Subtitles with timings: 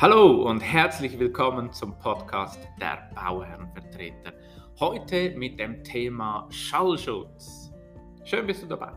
[0.00, 4.32] Hallo und herzlich willkommen zum Podcast der Bauherrenvertreter.
[4.78, 7.72] Heute mit dem Thema Schallschutz.
[8.22, 8.92] Schön bist du dabei.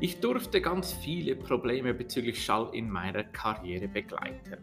[0.00, 4.58] Ich durfte ganz viele Probleme bezüglich Schall in meiner Karriere begleiten.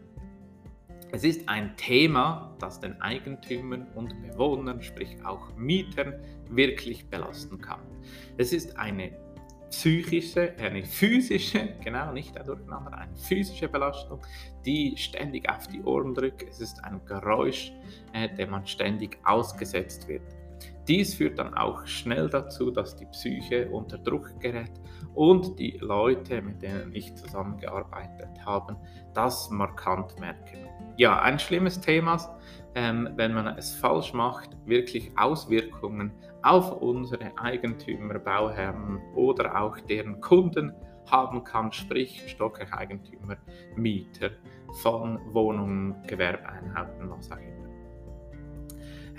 [1.10, 6.14] Es ist ein Thema, das den Eigentümern und Bewohnern, sprich auch Mietern,
[6.50, 7.80] wirklich belasten kann.
[8.36, 9.10] Es ist eine
[9.72, 14.20] psychische, eine physische, genau, nicht ein Durcheinander, eine physische Belastung,
[14.64, 16.42] die ständig auf die Ohren drückt.
[16.48, 17.72] Es ist ein Geräusch,
[18.12, 20.22] äh, dem man ständig ausgesetzt wird.
[20.86, 24.72] Dies führt dann auch schnell dazu, dass die Psyche unter Druck gerät
[25.14, 28.76] und die Leute, mit denen ich zusammengearbeitet habe,
[29.14, 30.68] das markant merken.
[30.96, 32.38] Ja, ein schlimmes Thema,
[32.74, 40.20] ähm, wenn man es falsch macht, wirklich Auswirkungen auf unsere Eigentümer, Bauherren oder auch deren
[40.20, 40.72] Kunden
[41.10, 43.36] haben kann, sprich Stockwerkeigentümer,
[43.76, 44.30] Mieter
[44.80, 47.62] von Wohnungen, Gewerbeeinheiten, was auch immer.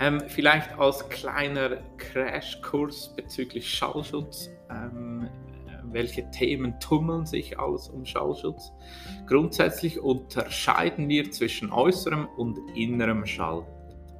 [0.00, 4.50] Ähm, vielleicht als kleiner Crashkurs bezüglich Schallschutz.
[4.68, 5.13] Ähm,
[5.94, 8.72] welche Themen tummeln sich alles um Schallschutz?
[9.26, 13.66] Grundsätzlich unterscheiden wir zwischen äußerem und innerem Schall.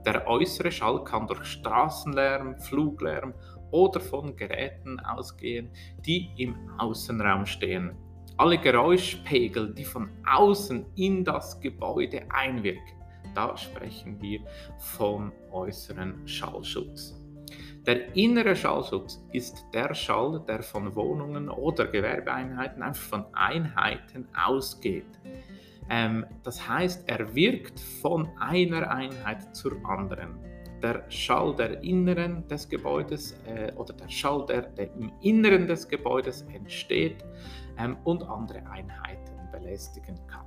[0.06, 3.34] Der äußere Schall kann durch Straßenlärm, Fluglärm
[3.70, 5.70] oder von Geräten ausgehen,
[6.06, 7.96] die im Außenraum stehen.
[8.36, 13.02] Alle Geräuschpegel, die von außen in das Gebäude einwirken,
[13.34, 14.40] da sprechen wir
[14.78, 17.23] vom äußeren Schallschutz.
[17.86, 25.04] Der innere Schallschutz ist der Schall, der von Wohnungen oder Gewerbeeinheiten, einfach von Einheiten ausgeht.
[25.90, 30.38] Ähm, das heißt, er wirkt von einer Einheit zur anderen.
[30.82, 35.86] Der Schall der Inneren des Gebäudes äh, oder der Schall, der, der, im Inneren des
[35.86, 37.22] Gebäudes entsteht
[37.78, 40.46] ähm, und andere Einheiten belästigen kann.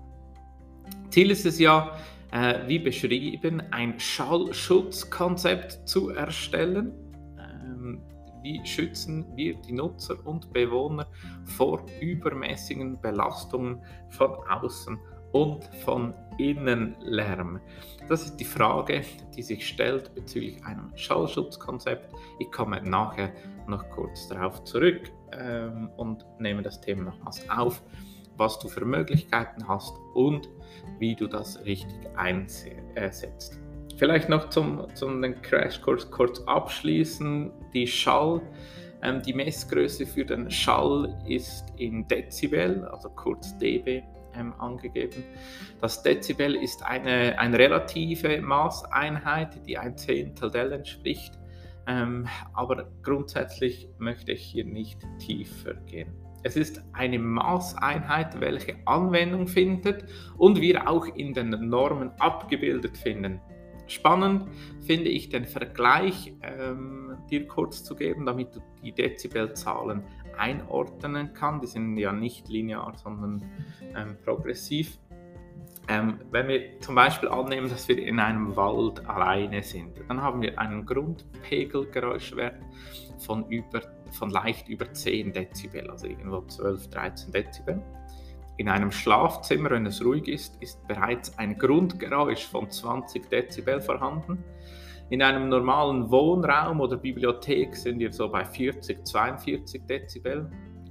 [1.12, 1.97] Ziel ist es ja,
[2.31, 7.06] äh, wie beschrieben, ein Schallschutzkonzept zu erstellen.
[7.78, 8.02] Ähm,
[8.44, 11.08] wie schützen wir die Nutzer und Bewohner
[11.44, 14.98] vor übermäßigen Belastungen von außen
[15.34, 17.60] und von Innenlärm?
[18.08, 19.02] Das ist die Frage,
[19.36, 22.14] die sich stellt bezüglich einem Schallschutzkonzept.
[22.40, 23.34] Ich komme nachher
[23.68, 27.84] noch kurz darauf zurück ähm, und nehme das Thema nochmals auf,
[28.38, 30.48] was du für Möglichkeiten hast und
[31.00, 33.59] wie du das richtig einsetzt.
[33.97, 37.52] Vielleicht noch zum, zum den Crashkurs kurz abschließen.
[37.74, 38.41] Die Schall,
[39.02, 44.03] ähm, die Messgröße für den Schall ist in Dezibel, also kurz dB
[44.35, 45.24] ähm, angegeben.
[45.81, 51.34] Das Dezibel ist eine, eine relative Maßeinheit, die ein Zehntel Dell entspricht.
[51.88, 56.14] Ähm, aber grundsätzlich möchte ich hier nicht tiefer gehen.
[56.44, 60.06] Es ist eine Maßeinheit, welche Anwendung findet
[60.38, 63.41] und wir auch in den Normen abgebildet finden.
[63.88, 64.50] Spannend
[64.81, 70.03] finde ich den Vergleich ähm, dir kurz zu geben, damit du die Dezibelzahlen
[70.38, 71.64] einordnen kannst.
[71.64, 73.42] Die sind ja nicht linear, sondern
[73.96, 75.00] ähm, progressiv.
[75.90, 80.42] Ähm, wenn wir zum Beispiel annehmen, dass wir in einem Wald alleine sind, dann haben
[80.42, 82.62] wir einen Grundpegelgeräuschwert
[83.20, 83.81] von, über,
[84.12, 87.81] von leicht über 10 Dezibel, also irgendwo 12, 13 Dezibel.
[88.57, 94.44] In einem Schlafzimmer, wenn es ruhig ist, ist bereits ein Grundgeräusch von 20 Dezibel vorhanden.
[95.09, 100.50] In einem normalen Wohnraum oder Bibliothek sind wir so bei 40, 42 Dezibel.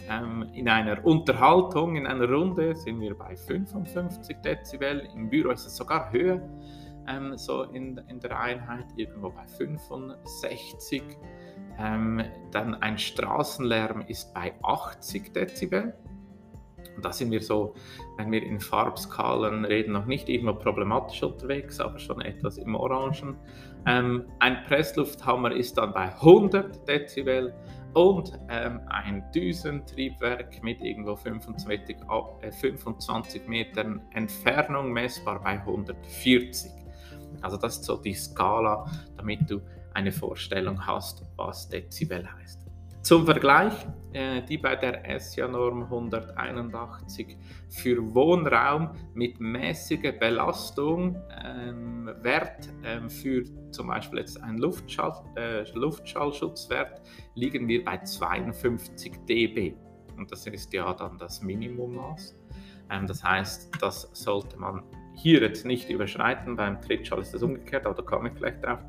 [0.08, 5.08] Ähm, in einer Unterhaltung, in einer Runde sind wir bei 55 Dezibel.
[5.14, 6.40] Im Büro ist es sogar höher,
[7.08, 11.02] ähm, so in, in der Einheit, irgendwo bei 65.
[11.78, 12.22] Ähm,
[12.52, 15.94] dann ein Straßenlärm ist bei 80 Dezibel.
[16.96, 17.74] Und da sind wir so,
[18.16, 23.36] wenn wir in Farbskalen reden, noch nicht immer problematisch unterwegs, aber schon etwas im Orangen.
[23.86, 27.54] Ähm, ein Presslufthammer ist dann bei 100 Dezibel
[27.92, 31.96] und ähm, ein Düsentriebwerk mit irgendwo 25,
[32.40, 36.70] äh, 25 Metern Entfernung messbar bei 140.
[37.42, 39.60] Also das ist so die Skala, damit du
[39.94, 42.65] eine Vorstellung hast, was Dezibel heißt.
[43.06, 43.72] Zum Vergleich,
[44.14, 47.38] äh, die bei der SIA-Norm 181
[47.68, 55.62] für Wohnraum mit mäßiger Belastung ähm, Wert ähm, für zum Beispiel jetzt einen Luftschall, äh,
[55.74, 57.00] Luftschallschutzwert
[57.36, 59.76] liegen wir bei 52 dB.
[60.16, 62.34] Und das ist ja dann das Minimummaß.
[62.90, 64.82] Ähm, das heißt, das sollte man
[65.14, 66.56] hier jetzt nicht überschreiten.
[66.56, 68.80] Beim Trittschall ist das umgekehrt, aber da komme ich gleich drauf.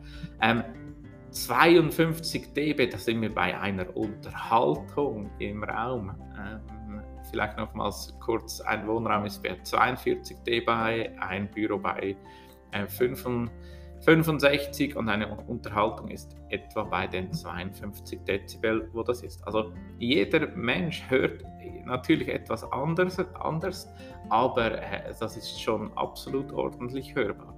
[1.27, 6.15] Ähm, 52 dB, da sind wir bei einer Unterhaltung im Raum.
[6.37, 12.15] Ähm, vielleicht nochmals kurz, ein Wohnraum ist bei 42 dBi, ein Büro bei
[12.71, 19.45] äh, 65 und eine Unterhaltung ist etwa bei den 52 Dezibel, wo das ist.
[19.45, 21.43] Also jeder Mensch hört
[21.85, 23.91] natürlich etwas anders, anders
[24.29, 27.56] aber äh, das ist schon absolut ordentlich hörbar.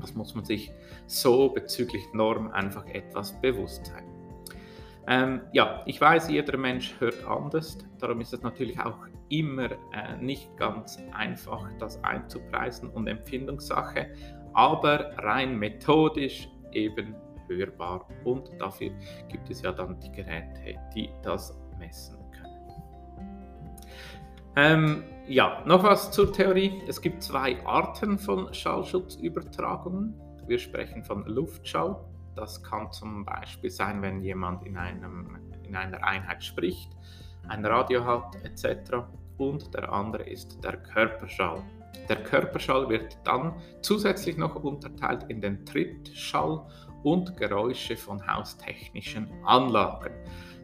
[0.00, 0.72] Das muss man sich
[1.06, 4.04] so bezüglich Norm einfach etwas bewusst sein.
[5.08, 8.98] Ähm, ja, ich weiß, jeder Mensch hört anders, darum ist es natürlich auch
[9.28, 14.08] immer äh, nicht ganz einfach, das einzupreisen und Empfindungssache,
[14.52, 17.14] aber rein methodisch eben
[17.48, 18.90] hörbar und dafür
[19.28, 22.15] gibt es ja dann die Geräte, die das messen.
[24.58, 26.82] Ähm, ja, noch was zur Theorie.
[26.88, 30.14] Es gibt zwei Arten von Schallschutzübertragungen.
[30.46, 31.96] Wir sprechen von Luftschall.
[32.34, 36.90] Das kann zum Beispiel sein, wenn jemand in, einem, in einer Einheit spricht,
[37.48, 39.04] ein Radio hat etc.
[39.36, 41.62] Und der andere ist der Körperschall.
[42.08, 46.62] Der Körperschall wird dann zusätzlich noch unterteilt in den Trittschall
[47.02, 50.12] und Geräusche von haustechnischen Anlagen.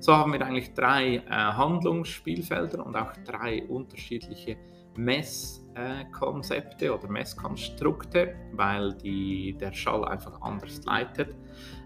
[0.03, 4.57] So haben wir eigentlich drei äh, Handlungsspielfelder und auch drei unterschiedliche
[4.97, 11.37] Messkonzepte äh, oder Messkonstrukte, weil die, der Schall einfach anders leitet.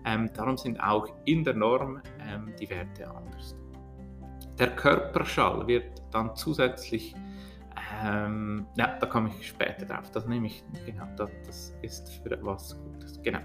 [0.06, 3.54] Ähm, darum sind auch in der Norm ähm, die Werte anders.
[4.58, 7.14] Der Körperschall wird dann zusätzlich
[8.02, 10.10] ähm, ja, da komme ich später drauf.
[10.10, 13.20] Das nehme ich, genau, das, das ist für was Gutes.
[13.22, 13.40] Genau.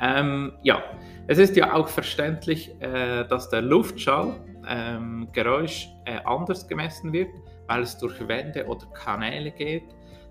[0.00, 0.82] Ähm, ja,
[1.26, 4.34] es ist ja auch verständlich, äh, dass der Luftschall
[4.66, 7.30] ähm, Geräusch äh, anders gemessen wird,
[7.66, 9.84] weil es durch Wände oder Kanäle geht.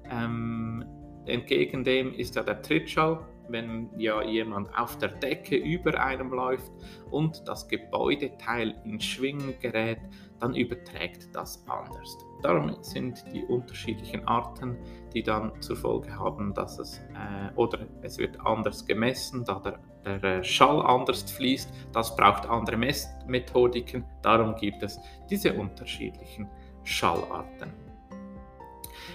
[0.10, 0.86] Ähm,
[1.26, 3.20] entgegen dem ist ja der Trittschall,
[3.50, 6.72] wenn ja jemand auf der Decke über einem läuft
[7.10, 10.00] und das Gebäudeteil in Schwingen gerät,
[10.42, 12.18] dann überträgt das anders.
[12.42, 14.78] Darum sind die unterschiedlichen Arten,
[15.14, 20.20] die dann zur Folge haben, dass es äh, oder es wird anders gemessen, da der,
[20.20, 21.72] der äh, Schall anders fließt.
[21.94, 24.04] Das braucht andere Messmethodiken.
[24.24, 25.00] Darum gibt es
[25.30, 26.50] diese unterschiedlichen
[26.84, 27.91] Schallarten.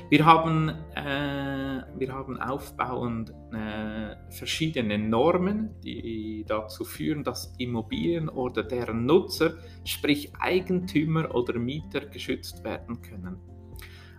[0.08, 8.62] Wir haben, äh, wir haben aufbauend äh, verschiedene Normen, die dazu führen, dass Immobilien oder
[8.62, 9.54] deren Nutzer,
[9.84, 13.36] sprich Eigentümer oder Mieter, geschützt werden können.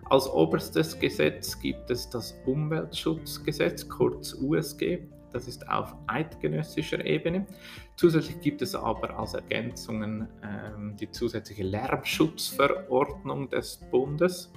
[0.04, 5.08] Als oberstes Gesetz gibt es das Umweltschutzgesetz, kurz USG.
[5.32, 7.46] Das ist auf eidgenössischer Ebene.
[7.96, 14.52] Zusätzlich gibt es aber als Ergänzungen ähm, die zusätzliche Lärmschutzverordnung des Bundes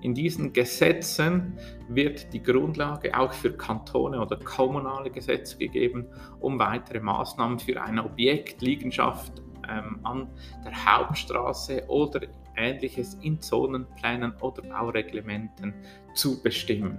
[0.00, 1.58] in diesen Gesetzen
[1.88, 6.06] wird die Grundlage auch für Kantone oder kommunale Gesetze gegeben,
[6.40, 10.28] um weitere Maßnahmen für eine Objektliegenschaft ähm, an
[10.64, 12.20] der Hauptstraße oder
[12.56, 15.74] ähnliches in Zonenplänen oder Baureglementen
[16.14, 16.98] zu bestimmen.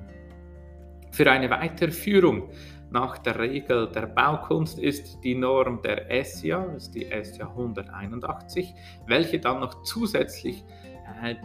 [1.11, 2.49] Für eine Weiterführung
[2.91, 8.73] nach der Regel der Baukunst ist die Norm der ESIA, das ist die ESIA 181,
[9.07, 10.63] welche dann noch zusätzlich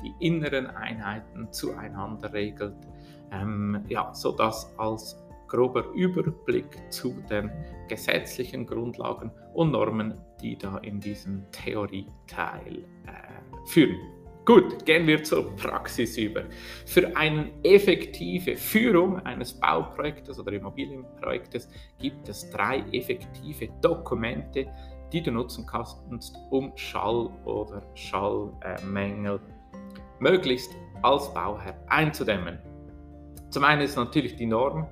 [0.02, 2.76] die inneren Einheiten zueinander regelt,
[3.32, 5.16] ähm, ja, sodass als
[5.48, 7.50] grober Überblick zu den
[7.88, 13.98] gesetzlichen Grundlagen und Normen, die da in diesem Theorieteil äh, führen.
[14.46, 16.44] Gut, gehen wir zur Praxis über.
[16.86, 24.66] Für eine effektive Führung eines Bauprojektes oder Immobilienprojektes gibt es drei effektive Dokumente,
[25.12, 29.40] die du nutzen kannst, um Schall oder Schallmängel
[30.20, 30.70] möglichst
[31.02, 32.58] als Bauherr einzudämmen.
[33.50, 34.86] Zum einen ist natürlich die Norm,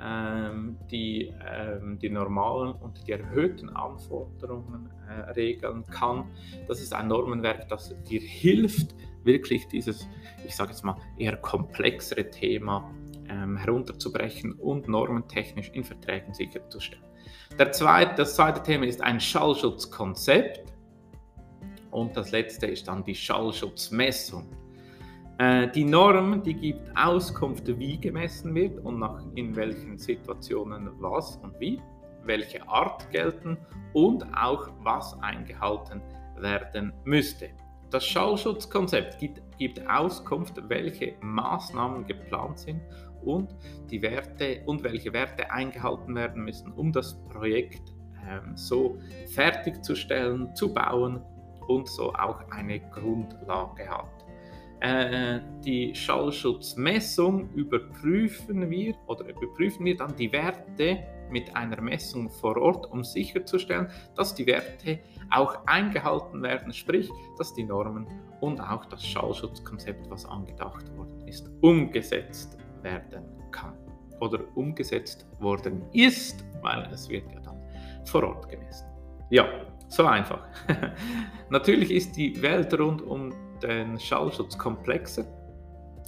[0.00, 6.30] ähm, die ähm, die normalen und die erhöhten Anforderungen äh, regeln kann.
[6.68, 10.06] Das ist ein Normenwerk, das dir hilft, wirklich dieses,
[10.46, 12.90] ich sage jetzt mal, eher komplexere Thema
[13.28, 17.04] ähm, herunterzubrechen und normentechnisch in Verträgen sicherzustellen.
[17.58, 20.72] Der zweite, das zweite Thema ist ein Schallschutzkonzept
[21.90, 24.48] und das letzte ist dann die Schallschutzmessung.
[25.44, 31.36] Äh, die Norm, die gibt Auskunft, wie gemessen wird und nach in welchen Situationen was
[31.42, 31.82] und wie,
[32.22, 33.58] welche Art gelten
[33.92, 36.00] und auch was eingehalten
[36.38, 37.50] werden müsste.
[37.90, 42.80] Das Schallschutzkonzept gibt, gibt Auskunft, welche Maßnahmen geplant sind
[43.22, 43.54] und,
[43.90, 47.92] die Werte, und welche Werte eingehalten werden müssen, um das Projekt
[48.26, 48.98] ähm, so
[49.34, 51.20] fertigzustellen, zu bauen
[51.68, 54.13] und so auch eine Grundlage hat.
[54.84, 60.98] Äh, die Schallschutzmessung überprüfen wir oder überprüfen wir dann die Werte
[61.30, 64.98] mit einer Messung vor Ort, um sicherzustellen, dass die Werte
[65.30, 68.06] auch eingehalten werden, sprich, dass die Normen
[68.42, 73.78] und auch das Schallschutzkonzept, was angedacht worden ist, umgesetzt werden kann
[74.20, 77.58] oder umgesetzt worden ist, weil es wird ja dann
[78.04, 78.86] vor Ort gemessen.
[79.30, 79.48] Ja,
[79.88, 80.46] so einfach.
[81.48, 83.32] Natürlich ist die Welt rund um
[83.66, 85.26] den Schallschutz komplexer,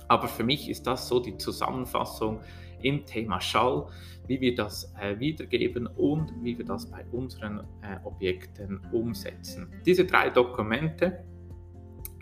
[0.08, 2.40] aber für mich ist das so die Zusammenfassung
[2.82, 3.86] im Thema Schall,
[4.26, 9.72] wie wir das äh, wiedergeben und wie wir das bei unseren äh, Objekten umsetzen.
[9.84, 11.24] Diese drei Dokumente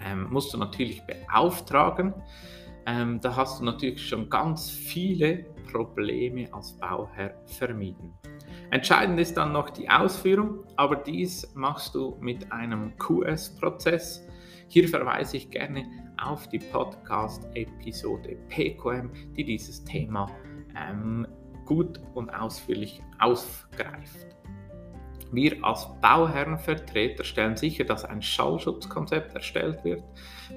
[0.05, 2.15] ähm, musst du natürlich beauftragen.
[2.87, 8.13] Ähm, da hast du natürlich schon ganz viele Probleme als Bauherr vermieden.
[8.71, 14.24] Entscheidend ist dann noch die Ausführung, aber dies machst du mit einem QS-Prozess.
[14.69, 15.85] Hier verweise ich gerne
[16.23, 20.31] auf die Podcast-Episode PQM, die dieses Thema
[20.77, 21.27] ähm,
[21.65, 24.27] gut und ausführlich aufgreift.
[25.33, 30.05] Wir als Bauherrenvertreter stellen sicher, dass ein Schallschutzkonzept erstellt wird,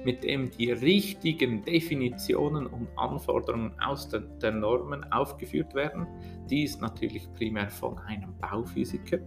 [0.04, 6.06] mit dem die richtigen Definitionen und Anforderungen aus den, den Normen aufgeführt werden.
[6.48, 9.18] Dies natürlich primär von einem Bauphysiker.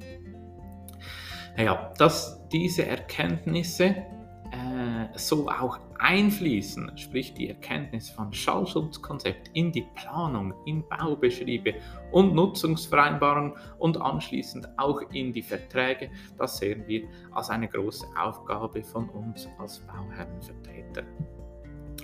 [1.58, 4.06] Ja, dass diese Erkenntnisse
[4.52, 11.76] äh, so auch einfließen, sprich die Erkenntnis von Schallschutzkonzept in die Planung, in Baubeschriebe
[12.12, 18.84] und Nutzungsvereinbarungen und anschließend auch in die Verträge, das sehen wir als eine große Aufgabe
[18.84, 21.04] von uns als Bauherrenvertreter.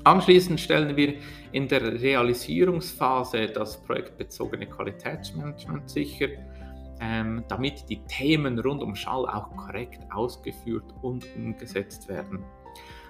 [0.03, 1.15] Anschließend stellen wir
[1.51, 6.29] in der Realisierungsphase das projektbezogene Qualitätsmanagement sicher,
[6.99, 12.43] ähm, damit die Themen rund um Schall auch korrekt ausgeführt und umgesetzt werden.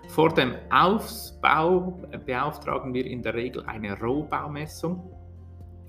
[0.07, 5.11] Vor dem Ausbau beauftragen wir in der Regel eine Rohbaumessung,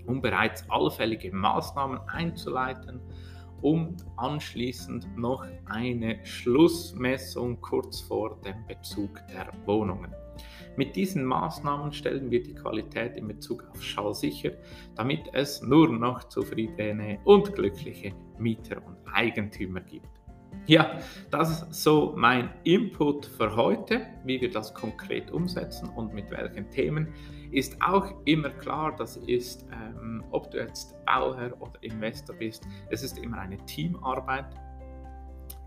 [0.07, 3.01] um bereits allfällige Maßnahmen einzuleiten
[3.63, 10.13] und anschließend noch eine Schlussmessung kurz vor dem Bezug der Wohnungen.
[10.77, 14.53] Mit diesen Maßnahmen stellen wir die Qualität in Bezug auf Schall sicher,
[14.95, 20.09] damit es nur noch zufriedene und glückliche Mieter und Eigentümer gibt.
[20.67, 26.31] Ja, das ist so mein Input für heute, wie wir das konkret umsetzen und mit
[26.31, 27.09] welchen Themen.
[27.51, 33.03] Ist auch immer klar, das ist, ähm, ob du jetzt Bauherr oder Investor bist, es
[33.03, 34.47] ist immer eine Teamarbeit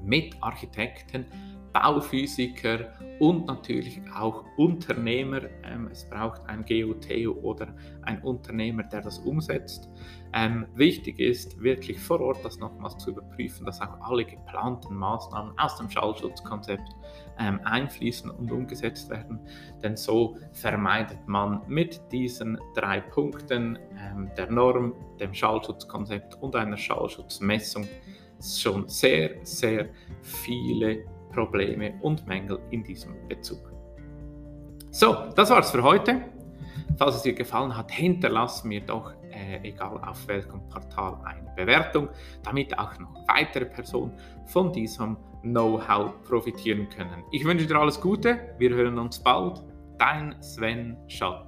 [0.03, 1.25] mit Architekten,
[1.73, 5.41] Bauphysiker und natürlich auch Unternehmer.
[5.63, 7.67] Ähm, es braucht ein GUTO oder
[8.03, 9.89] ein Unternehmer, der das umsetzt.
[10.33, 15.57] Ähm, wichtig ist wirklich vor Ort das nochmals zu überprüfen, dass auch alle geplanten Maßnahmen
[15.57, 16.95] aus dem Schallschutzkonzept
[17.39, 19.39] ähm, einfließen und umgesetzt werden.
[19.83, 23.77] Denn so vermeidet man mit diesen drei Punkten
[24.37, 27.87] der Norm, dem Schallschutzkonzept und einer Schallschutzmessung
[28.41, 29.89] schon sehr, sehr
[30.21, 33.71] viele Probleme und Mängel in diesem Bezug.
[34.91, 36.21] So, das war's für heute.
[36.97, 42.09] Falls es dir gefallen hat, hinterlass mir doch, äh, egal auf welchem Portal, eine Bewertung,
[42.43, 44.11] damit auch noch weitere Personen
[44.45, 47.23] von diesem Know-how profitieren können.
[47.31, 49.63] Ich wünsche dir alles Gute, wir hören uns bald.
[49.97, 51.47] Dein Sven Schott.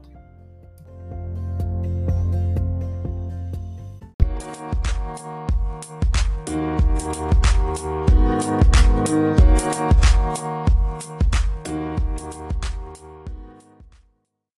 [8.94, 10.13] Música